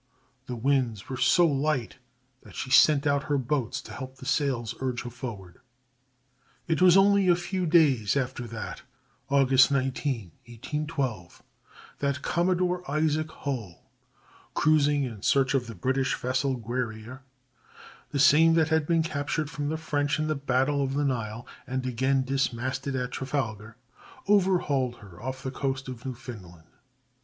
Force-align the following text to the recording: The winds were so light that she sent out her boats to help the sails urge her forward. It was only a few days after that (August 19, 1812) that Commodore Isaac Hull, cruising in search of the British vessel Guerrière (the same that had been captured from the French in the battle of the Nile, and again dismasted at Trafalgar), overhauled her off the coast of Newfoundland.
The 0.47 0.55
winds 0.55 1.09
were 1.09 1.17
so 1.17 1.45
light 1.45 1.97
that 2.41 2.55
she 2.55 2.71
sent 2.71 3.05
out 3.05 3.25
her 3.25 3.37
boats 3.37 3.79
to 3.83 3.93
help 3.93 4.15
the 4.15 4.25
sails 4.25 4.73
urge 4.79 5.03
her 5.03 5.11
forward. 5.11 5.59
It 6.67 6.81
was 6.81 6.97
only 6.97 7.27
a 7.27 7.35
few 7.35 7.67
days 7.67 8.17
after 8.17 8.47
that 8.47 8.81
(August 9.29 9.69
19, 9.71 10.31
1812) 10.47 11.43
that 11.99 12.23
Commodore 12.23 12.81
Isaac 12.89 13.29
Hull, 13.29 13.91
cruising 14.55 15.03
in 15.03 15.21
search 15.21 15.53
of 15.53 15.67
the 15.67 15.75
British 15.75 16.15
vessel 16.15 16.59
Guerrière 16.59 17.19
(the 18.09 18.17
same 18.17 18.55
that 18.55 18.69
had 18.69 18.87
been 18.87 19.03
captured 19.03 19.51
from 19.51 19.69
the 19.69 19.77
French 19.77 20.17
in 20.17 20.25
the 20.25 20.33
battle 20.33 20.81
of 20.83 20.95
the 20.95 21.05
Nile, 21.05 21.45
and 21.67 21.85
again 21.85 22.23
dismasted 22.23 22.95
at 22.95 23.11
Trafalgar), 23.11 23.77
overhauled 24.27 24.95
her 24.95 25.21
off 25.21 25.43
the 25.43 25.51
coast 25.51 25.87
of 25.87 26.07
Newfoundland. 26.07 26.65